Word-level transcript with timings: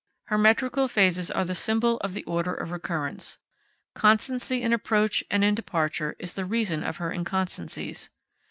Her 0.29 0.37
metrical 0.39 0.87
phases 0.87 1.29
are 1.29 1.45
the 1.45 1.53
symbol 1.53 1.97
of 1.97 2.15
the 2.15 2.23
order 2.23 2.55
of 2.55 2.71
recurrence. 2.71 3.37
Constancy 3.93 4.63
in 4.63 4.73
approach 4.73 5.23
and 5.29 5.43
in 5.43 5.53
departure 5.53 6.15
is 6.17 6.33
the 6.33 6.43
reason 6.43 6.83
of 6.83 6.97
her 6.97 7.11
inconstancies. 7.13 8.09